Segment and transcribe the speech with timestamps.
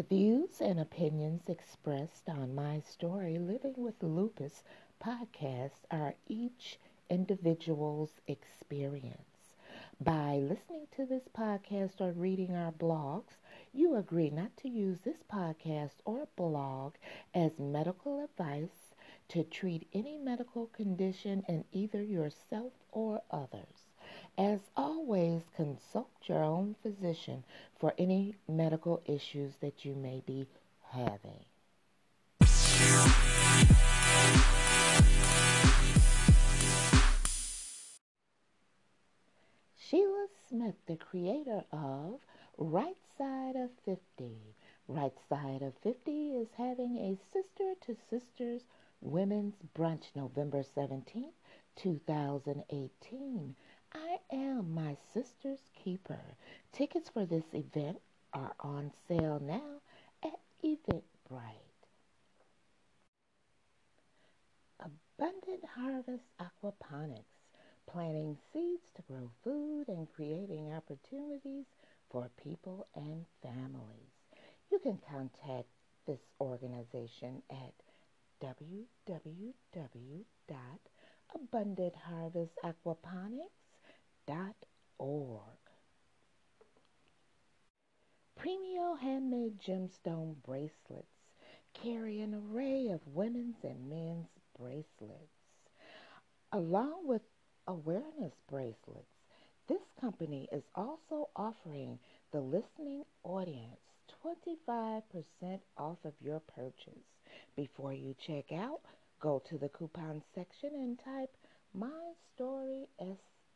[0.00, 4.64] The views and opinions expressed on my story, Living with Lupus
[4.98, 6.78] podcast, are each
[7.10, 9.56] individual's experience.
[10.00, 13.36] By listening to this podcast or reading our blogs,
[13.74, 16.94] you agree not to use this podcast or blog
[17.34, 18.94] as medical advice
[19.28, 23.89] to treat any medical condition in either yourself or others.
[24.40, 27.44] As always, consult your own physician
[27.78, 30.46] for any medical issues that you may be
[30.88, 31.44] having.
[39.76, 42.20] Sheila Smith, the creator of
[42.56, 44.00] Right Side of 50.
[44.88, 48.62] Right Side of 50 is having a Sister to Sisters
[49.02, 51.34] Women's Brunch November 17th,
[51.76, 53.54] 2018.
[53.92, 56.20] I am my sister's keeper.
[56.72, 57.98] Tickets for this event
[58.32, 59.80] are on sale now
[60.22, 61.82] at Eventbrite.
[64.78, 67.24] Abundant Harvest Aquaponics,
[67.90, 71.66] planting seeds to grow food and creating opportunities
[72.10, 74.12] for people and families.
[74.70, 75.66] You can contact
[76.06, 77.74] this organization at
[84.28, 85.40] www.abundantharvestaquaponics.org.
[88.38, 91.06] Premio handmade gemstone bracelets
[91.82, 95.30] carry an array of women's and men's bracelets.
[96.52, 97.22] Along with
[97.66, 99.06] awareness bracelets,
[99.68, 101.98] this company is also offering
[102.32, 103.78] the listening audience
[104.24, 105.02] 25%
[105.76, 107.04] off of your purchase.
[107.56, 108.80] Before you check out,
[109.20, 111.30] go to the coupon section and type
[111.74, 112.88] My Story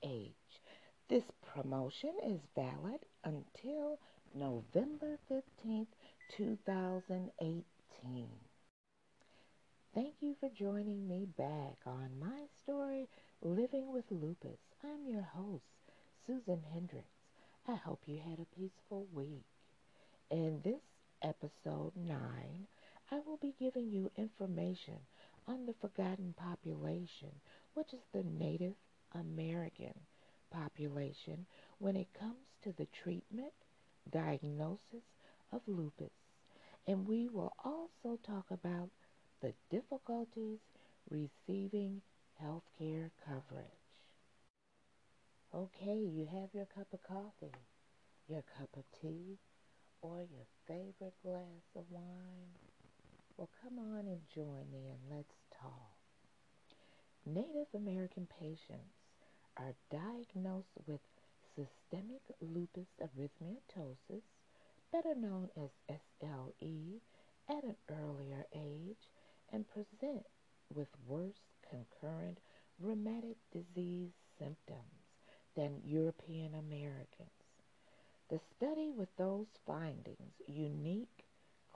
[0.05, 0.61] SH.
[1.09, 1.25] This
[1.55, 3.99] promotion is valid until
[4.35, 5.87] November 15th,
[6.37, 7.65] 2018.
[9.95, 13.09] Thank you for joining me back on my story,
[13.43, 14.59] Living with Lupus.
[14.83, 15.65] I'm your host,
[16.27, 17.09] Susan Hendrix.
[17.67, 19.47] I hope you had a peaceful week.
[20.31, 20.83] In this
[21.23, 22.19] episode 9,
[23.11, 24.99] I will be giving you information
[25.47, 27.31] on the forgotten population,
[27.73, 28.75] which is the Native
[29.15, 29.95] American
[30.51, 31.47] population
[31.79, 33.53] when it comes to the treatment,
[34.11, 35.05] diagnosis
[35.53, 36.11] of lupus.
[36.87, 38.91] And we will also talk about
[39.41, 40.59] the difficulties
[41.11, 42.03] receiving
[42.41, 43.67] health care coverage.
[45.55, 47.55] Okay, you have your cup of coffee,
[48.29, 49.39] your cup of tea,
[50.03, 52.51] or your favorite glass of wine.
[53.37, 55.97] Well, come on and join me and let's talk.
[57.27, 59.04] Native American patients
[59.57, 61.01] are diagnosed with
[61.55, 64.23] systemic lupus erythematosus,
[64.93, 65.71] better known as
[66.21, 67.01] SLE,
[67.49, 69.11] at an earlier age
[69.53, 70.25] and present
[70.75, 72.39] with worse concurrent
[72.81, 75.05] rheumatic disease symptoms
[75.57, 77.31] than European Americans.
[78.31, 81.25] The study with those findings, unique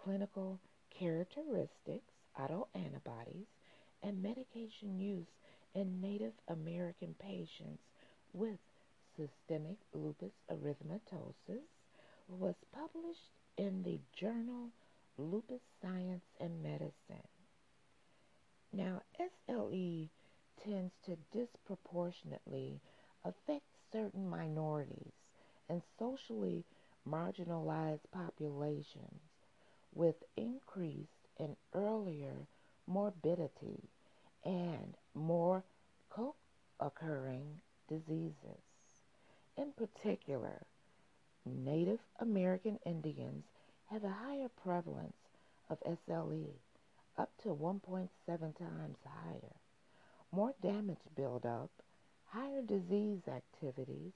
[0.03, 0.59] clinical
[0.99, 2.10] characteristics,
[2.41, 3.47] autoantibodies,
[4.03, 5.27] and medication use
[5.74, 7.82] in Native American patients
[8.32, 8.58] with
[9.16, 11.66] systemic lupus erythematosus
[12.28, 14.70] was published in the journal
[15.18, 17.28] Lupus Science and Medicine.
[18.72, 20.08] Now, SLE
[20.64, 22.80] tends to disproportionately
[23.24, 25.12] affect certain minorities
[25.68, 26.64] and socially
[27.08, 29.20] marginalized populations
[29.94, 31.08] with increased
[31.38, 32.46] and earlier
[32.86, 33.82] morbidity
[34.44, 35.62] and more
[36.10, 38.62] co-occurring diseases.
[39.56, 40.62] In particular,
[41.44, 43.44] Native American Indians
[43.91, 45.16] have a higher prevalence
[45.71, 46.50] of SLE,
[47.16, 49.56] up to 1.7 times higher,
[50.32, 51.71] more damage buildup,
[52.28, 54.12] higher disease activities,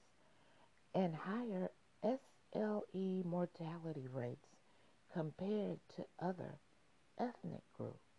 [0.95, 1.69] and higher
[2.03, 4.47] SLE mortality rates
[5.13, 6.55] compared to other
[7.19, 8.12] ethnic groups.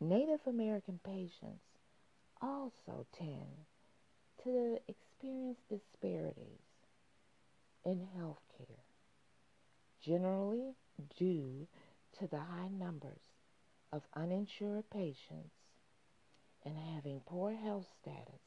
[0.00, 1.64] Native American patients
[2.40, 3.66] also tend
[4.44, 6.62] to experience disparities
[7.84, 8.84] in health care,
[10.00, 10.74] generally
[11.18, 11.66] due
[12.18, 13.20] to the high numbers
[13.92, 15.54] of uninsured patients
[16.64, 18.40] and having poor health status,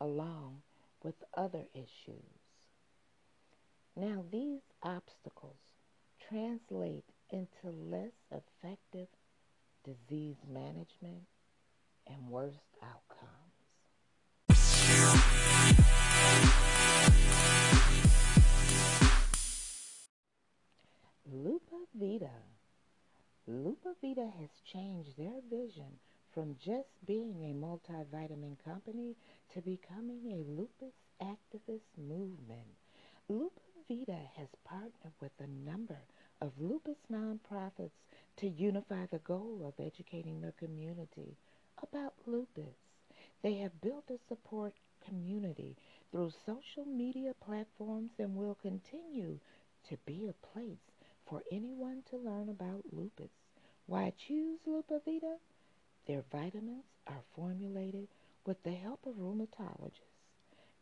[0.00, 0.62] along
[1.04, 2.40] with other issues.
[3.94, 5.58] Now, these obstacles
[6.28, 9.08] translate into less effective
[9.84, 11.22] disease management
[12.06, 13.48] and worse outcomes.
[21.30, 22.30] Lupa Vita.
[23.46, 25.98] Lupa Vita has changed their vision
[26.32, 29.14] from just being a multivitamin company
[29.52, 32.76] to becoming a lupus activist movement.
[33.28, 35.98] Lupa Vita has partnered with a number
[36.48, 37.90] of lupus nonprofits
[38.38, 41.36] to unify the goal of educating the community
[41.82, 42.74] about lupus.
[43.42, 44.72] They have built a support
[45.06, 45.76] community
[46.10, 49.38] through social media platforms and will continue
[49.90, 50.80] to be a place
[51.26, 53.30] for anyone to learn about lupus.
[53.86, 55.36] Why choose Lupavita?
[56.06, 58.08] Their vitamins are formulated
[58.46, 60.16] with the help of rheumatologists,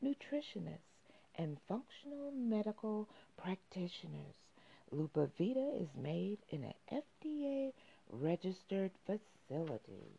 [0.00, 0.94] nutritionists,
[1.34, 4.45] and functional medical practitioners.
[4.94, 7.72] Lupavita is made in an FDA
[8.10, 10.18] registered facility.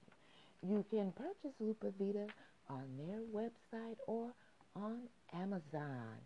[0.61, 2.27] You can purchase Lupavita
[2.69, 4.31] on their website or
[4.75, 5.03] on
[5.33, 6.17] Amazon.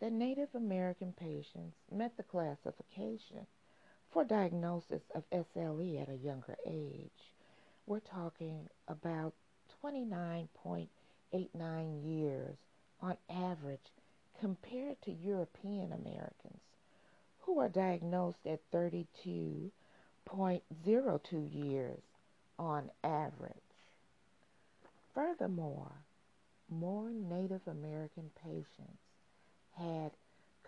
[0.00, 3.46] that Native American patients met the classification
[4.12, 7.10] for diagnosis of SLE at a younger age.
[7.86, 9.32] We're talking about
[9.82, 10.88] 29.89
[12.04, 12.56] years
[13.00, 13.80] on average
[14.38, 16.60] compared to European Americans
[17.40, 19.70] who are diagnosed at 32.02
[21.50, 22.00] years
[22.58, 23.54] on average.
[25.14, 25.92] Furthermore,
[26.68, 28.98] more Native American patients
[29.78, 30.10] had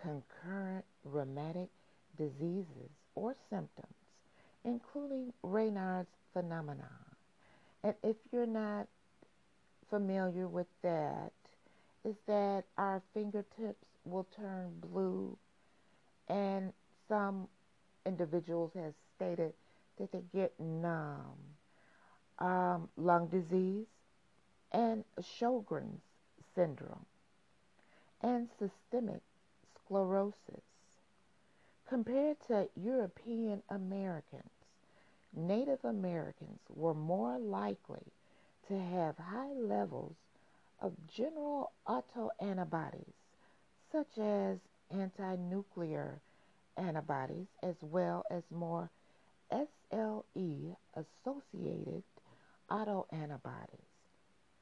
[0.01, 1.69] concurrent rheumatic
[2.17, 3.95] diseases or symptoms,
[4.63, 6.87] including Raynaud's phenomenon.
[7.83, 8.87] And if you're not
[9.89, 11.31] familiar with that,
[12.03, 15.35] is that our fingertips will turn blue
[16.27, 16.71] and
[17.07, 17.47] some
[18.05, 19.53] individuals have stated
[19.97, 21.37] that they get numb,
[22.39, 23.85] um, lung disease,
[24.71, 26.01] and Sjogren's
[26.53, 27.05] syndrome,
[28.21, 29.21] and systemic
[29.85, 30.61] sclerosis.
[31.87, 34.49] Compared to European Americans,
[35.35, 38.01] Native Americans were more likely
[38.67, 40.15] to have high levels
[40.81, 43.13] of general autoantibodies,
[43.91, 44.57] such as
[44.89, 46.19] anti nuclear
[46.75, 48.89] antibodies as well as more
[49.51, 52.03] SLE associated
[52.71, 53.91] autoantibodies.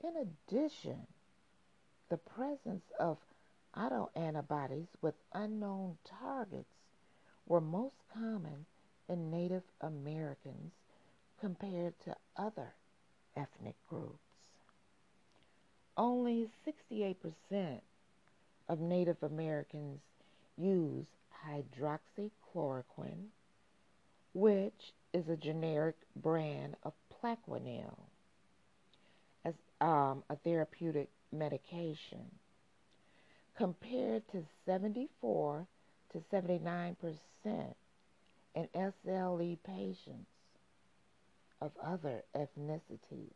[0.04, 1.08] In addition,
[2.10, 3.18] the presence of
[3.78, 6.68] autoantibodies with unknown targets
[7.48, 8.66] were most common
[9.10, 10.72] in Native Americans
[11.40, 12.74] compared to other
[13.36, 14.18] ethnic groups.
[15.98, 17.82] Only 68%
[18.70, 20.00] of Native Americans
[20.58, 21.06] use
[21.46, 23.28] hydroxychloroquine,
[24.34, 27.98] which is a generic brand of Plaquenil,
[29.46, 32.32] as um, a therapeutic medication,
[33.56, 35.68] compared to 74
[36.14, 37.76] to 79 percent
[38.56, 40.30] in SLE patients
[41.60, 43.32] of other ethnicities.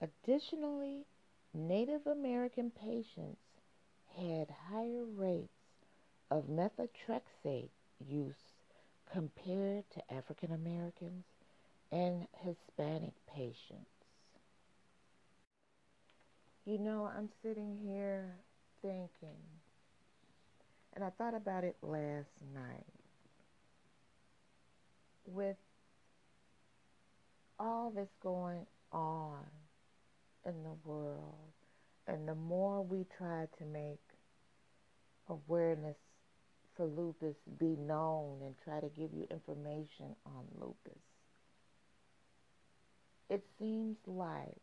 [0.00, 1.04] Additionally,
[1.52, 3.40] Native American patients
[4.16, 5.48] had higher rates
[6.30, 7.70] of methotrexate
[8.06, 8.34] use
[9.10, 11.24] compared to African Americans
[11.90, 13.90] and Hispanic patients.
[16.66, 18.36] You know, I'm sitting here
[18.82, 19.40] thinking,
[20.98, 22.84] and I thought about it last night.
[25.26, 25.54] With
[27.56, 29.44] all that's going on
[30.44, 31.52] in the world,
[32.08, 34.00] and the more we try to make
[35.28, 35.94] awareness
[36.76, 40.98] for lupus be known and try to give you information on lupus.
[43.30, 44.56] It seems like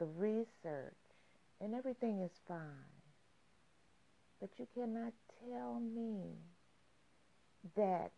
[0.00, 0.96] the research,
[1.60, 2.58] and everything is fine.
[4.40, 5.12] But you cannot
[5.48, 6.36] tell me
[7.76, 8.12] that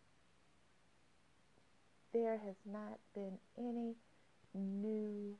[2.13, 3.95] there has not been any
[4.53, 5.35] new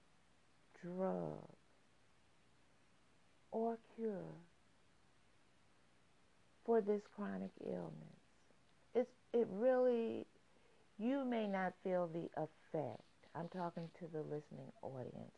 [0.81, 1.47] drug
[3.51, 4.35] or cure
[6.65, 7.91] for this chronic illness.
[8.95, 10.25] It's, it really,
[10.97, 13.01] you may not feel the effect.
[13.35, 15.31] I'm talking to the listening audience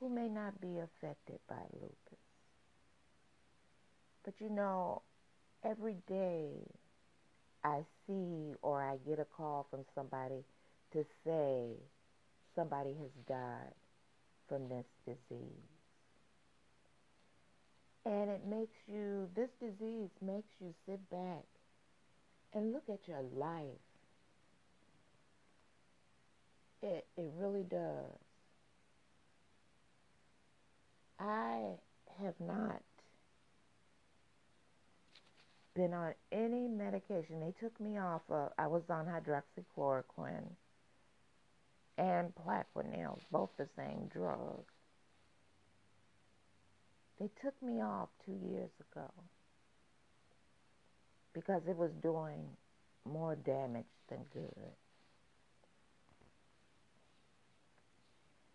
[0.00, 2.18] who may not be affected by lupus.
[4.24, 5.02] But you know,
[5.64, 6.48] every day
[7.62, 10.42] I see or I get a call from somebody
[10.92, 11.74] to say
[12.56, 13.74] somebody has died
[14.48, 15.70] from this disease.
[18.06, 21.44] And it makes you, this disease makes you sit back
[22.54, 23.64] and look at your life.
[26.82, 28.29] It, it really does.
[31.20, 31.74] I
[32.22, 32.82] have not
[35.74, 37.40] been on any medication.
[37.40, 38.22] They took me off.
[38.30, 40.48] Of, I was on hydroxychloroquine
[41.98, 44.64] and Plaquenil, both the same drug.
[47.18, 49.10] They took me off two years ago
[51.34, 52.40] because it was doing
[53.04, 54.72] more damage than good.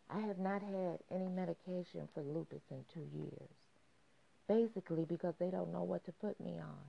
[0.10, 3.50] I have not had any medication for lupus in two years.
[4.48, 6.86] Basically because they don't know what to put me on.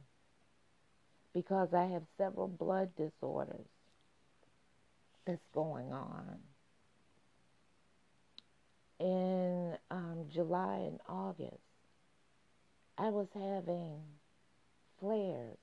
[1.32, 3.66] Because I have several blood disorders
[5.26, 6.38] that's going on.
[8.98, 11.56] In um, July and August,
[12.96, 14.00] I was having
[15.00, 15.58] flares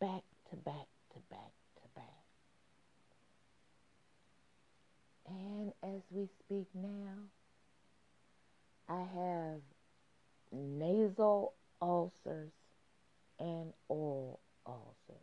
[0.00, 2.04] back to back to back to back.
[5.32, 7.14] And as we speak now,
[8.88, 9.60] I have
[10.52, 12.52] nasal ulcers
[13.38, 15.16] and oral ulcers.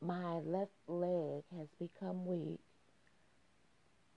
[0.00, 2.60] My left leg has become weak.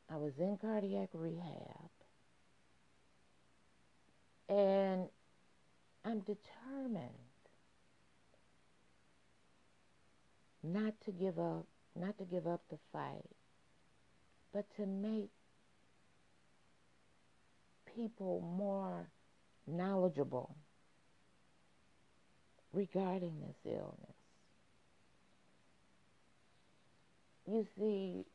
[0.09, 1.89] I was in cardiac rehab.
[4.47, 5.09] And
[6.05, 7.09] I'm determined
[10.61, 13.29] not to give up, not to give up the fight,
[14.53, 15.29] but to make
[17.95, 19.07] people more
[19.67, 20.55] knowledgeable
[22.73, 24.13] regarding this illness.
[27.45, 28.25] You see,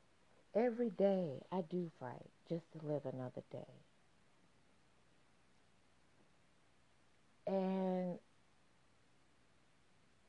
[0.54, 3.58] every day I do fight just to live another day.
[7.46, 8.18] And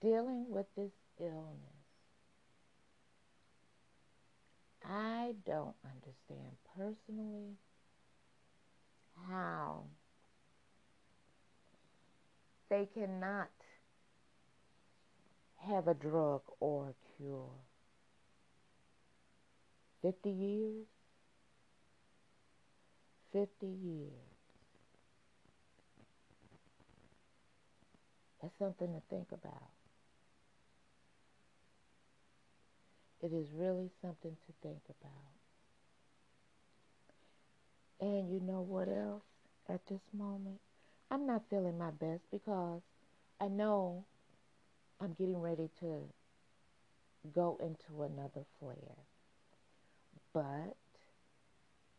[0.01, 1.68] dealing with this illness,
[4.85, 7.57] I don't understand personally
[9.27, 9.83] how
[12.69, 13.49] they cannot
[15.57, 17.49] have a drug or a cure.
[20.01, 20.85] 50 years?
[23.33, 24.11] 50 years.
[28.41, 29.78] That's something to think about.
[33.21, 35.11] It is really something to think about.
[37.99, 39.23] And you know what else
[39.67, 40.59] at this moment?
[41.11, 42.81] I'm not feeling my best because
[43.41, 44.05] I know
[45.01, 46.03] I'm getting ready to
[47.33, 49.05] go into another flare.
[50.33, 50.77] But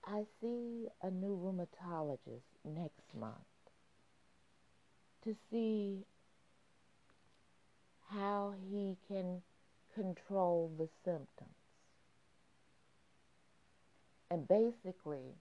[0.07, 3.35] I see a new rheumatologist next month
[5.25, 6.05] to see
[8.09, 9.43] how he can
[9.95, 11.51] control the symptoms.
[14.31, 15.35] And basically,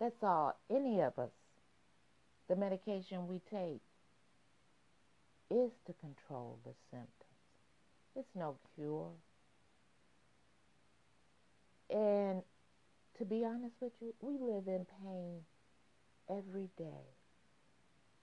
[0.00, 1.30] that's all any of us,
[2.48, 3.80] the medication we take,
[5.50, 7.12] is to control the symptoms.
[8.16, 9.10] It's no cure.
[11.90, 12.42] And
[13.18, 15.40] to be honest with you, we live in pain
[16.28, 17.06] every day.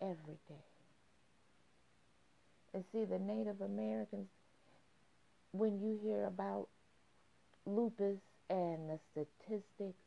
[0.02, 0.66] Every day.
[2.74, 4.28] And see, the Native Americans,
[5.58, 6.68] when you hear about
[7.66, 8.20] lupus
[8.50, 9.98] and the statistics,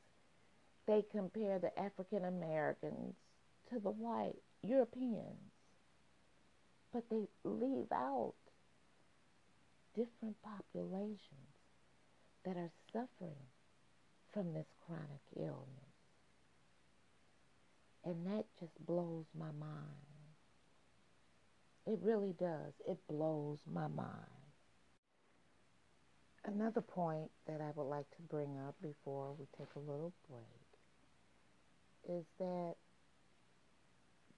[0.87, 3.15] they compare the African Americans
[3.71, 5.53] to the white Europeans.
[6.93, 8.35] But they leave out
[9.95, 11.21] different populations
[12.45, 13.45] that are suffering
[14.33, 15.89] from this chronic illness.
[18.05, 20.09] And that just blows my mind.
[21.87, 22.73] It really does.
[22.87, 24.38] It blows my mind.
[26.49, 30.47] Another point that I would like to bring up before we take a little break
[32.09, 32.75] is that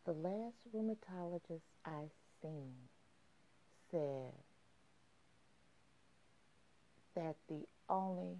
[0.04, 2.06] the last rheumatologist I
[2.42, 2.72] seen
[3.92, 4.32] said
[7.14, 8.38] that the only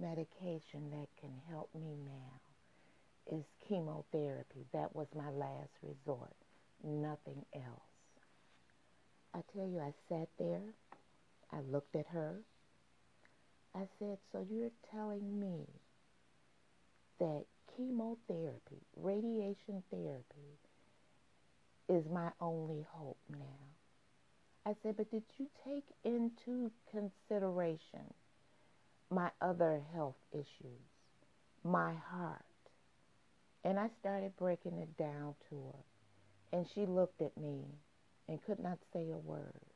[0.00, 4.66] medication that can help me now is chemotherapy.
[4.72, 6.36] That was my last resort,
[6.84, 7.90] nothing else.
[9.34, 10.62] I tell you, I sat there,
[11.52, 12.36] I looked at her,
[13.74, 15.66] I said, So you're telling me
[17.18, 17.44] that
[17.76, 20.58] chemotherapy, radiation therapy,
[21.88, 23.60] is my only hope now?
[24.66, 28.14] I said, But did you take into consideration
[29.10, 30.82] my other health issues,
[31.64, 32.44] my heart?
[33.64, 35.84] And I started breaking it down to her.
[36.52, 37.64] And she looked at me
[38.28, 39.69] and could not say a word.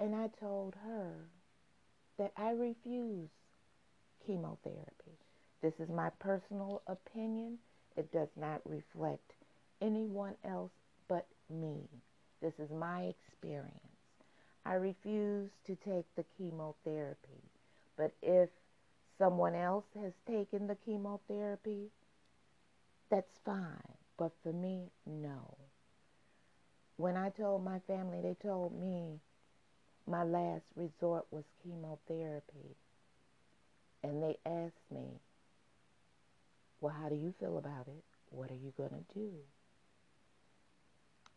[0.00, 1.12] And I told her
[2.16, 3.28] that I refuse
[4.26, 5.18] chemotherapy.
[5.62, 7.58] This is my personal opinion.
[7.98, 9.32] It does not reflect
[9.82, 10.70] anyone else
[11.06, 11.76] but me.
[12.40, 13.74] This is my experience.
[14.64, 17.42] I refuse to take the chemotherapy.
[17.98, 18.48] But if
[19.18, 21.90] someone else has taken the chemotherapy,
[23.10, 23.96] that's fine.
[24.18, 25.56] But for me, no.
[26.96, 29.20] When I told my family, they told me
[30.10, 32.76] my last resort was chemotherapy.
[34.02, 35.20] And they asked me,
[36.80, 38.02] Well, how do you feel about it?
[38.30, 39.30] What are you going to do?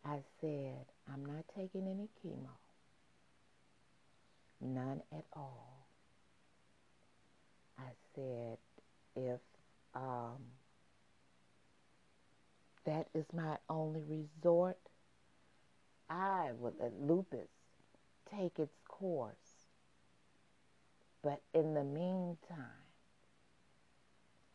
[0.05, 2.49] I said, I'm not taking any chemo.
[4.59, 5.85] None at all.
[7.77, 8.57] I said,
[9.15, 9.39] if
[9.95, 10.39] um,
[12.85, 14.77] that is my only resort,
[16.09, 17.47] I would let lupus
[18.37, 19.35] take its course.
[21.21, 22.57] But in the meantime,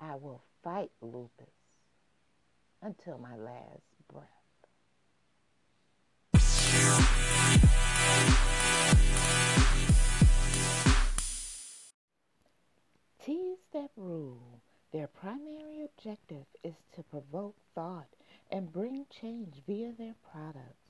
[0.00, 1.46] I will fight lupus
[2.82, 4.26] until my last breath.
[13.24, 14.60] Teas That Rule,
[14.92, 18.08] their primary objective is to provoke thought
[18.50, 20.87] and bring change via their products.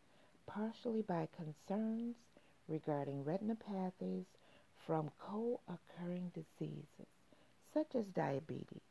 [0.48, 2.16] partially by concerns
[2.68, 4.26] regarding retinopathies
[4.86, 7.08] from co occurring diseases
[7.74, 8.82] such as diabetes.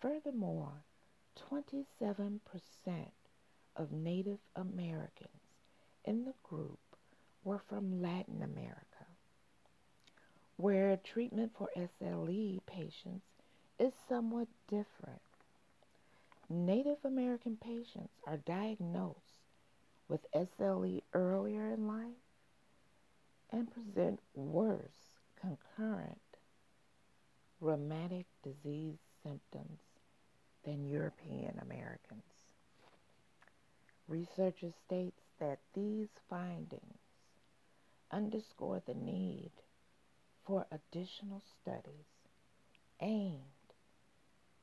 [0.00, 0.72] Furthermore,
[1.52, 2.40] 27%
[3.76, 5.30] of Native Americans
[6.04, 6.78] in the group
[7.44, 9.06] were from Latin America,
[10.56, 13.26] where treatment for SLE patients
[13.78, 15.20] is somewhat different.
[16.48, 19.16] Native American patients are diagnosed
[20.08, 22.22] with SLE earlier in life
[23.50, 26.18] and present worse concurrent
[27.60, 29.80] rheumatic disease symptoms
[30.64, 32.22] than European Americans.
[34.08, 36.98] Researchers state that these findings
[38.10, 39.50] underscore the need
[40.46, 42.06] for additional studies
[43.00, 43.40] aimed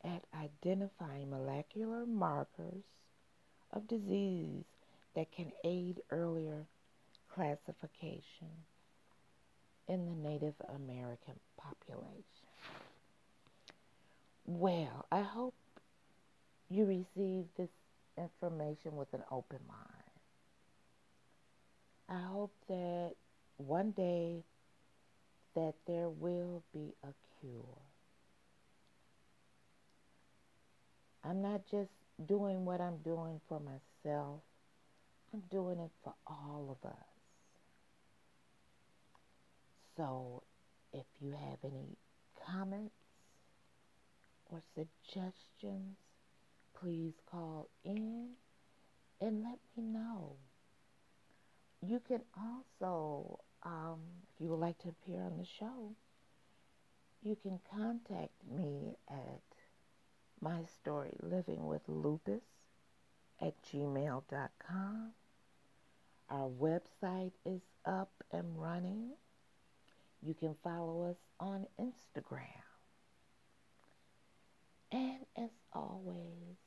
[0.03, 2.83] at identifying molecular markers
[3.71, 4.63] of disease
[5.15, 6.65] that can aid earlier
[7.33, 8.63] classification
[9.87, 12.23] in the Native American population.
[14.45, 15.53] Well, I hope
[16.69, 17.69] you receive this
[18.17, 20.09] information with an open mind.
[22.09, 23.11] I hope that
[23.57, 24.43] one day
[25.55, 27.81] that there will be a cure.
[31.23, 31.89] I'm not just
[32.27, 34.41] doing what I'm doing for myself.
[35.33, 37.05] I'm doing it for all of us.
[39.97, 40.43] So
[40.93, 41.97] if you have any
[42.45, 42.93] comments
[44.51, 45.97] or suggestions,
[46.81, 48.29] please call in
[49.21, 50.35] and let me know.
[51.81, 53.99] You can also, um,
[54.33, 55.93] if you would like to appear on the show,
[57.21, 59.41] you can contact me at
[60.41, 62.41] my story living with lupus
[63.41, 65.11] at gmail.com.
[66.29, 69.11] Our website is up and running.
[70.21, 72.45] You can follow us on Instagram.
[74.91, 76.57] And as always,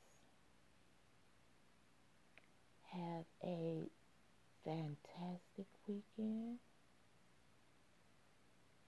[2.93, 3.89] have a
[4.63, 6.59] fantastic weekend.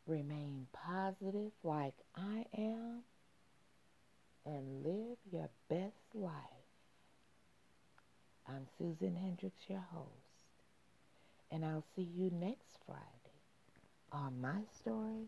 [0.07, 3.01] Remain positive like I am
[4.45, 6.31] and live your best life.
[8.47, 10.61] I'm Susan Hendrix, your host,
[11.51, 13.01] and I'll see you next Friday
[14.11, 15.27] on my story,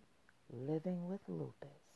[0.54, 1.87] Living with Lupus.